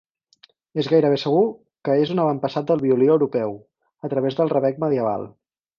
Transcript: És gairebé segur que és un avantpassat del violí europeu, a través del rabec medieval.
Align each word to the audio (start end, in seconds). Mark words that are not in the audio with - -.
És 0.83 0.87
gairebé 0.93 1.19
segur 1.25 1.43
que 1.89 1.99
és 2.05 2.15
un 2.15 2.23
avantpassat 2.25 2.73
del 2.73 2.83
violí 2.87 3.13
europeu, 3.17 3.57
a 4.09 4.13
través 4.15 4.41
del 4.41 4.55
rabec 4.59 4.87
medieval. 4.89 5.33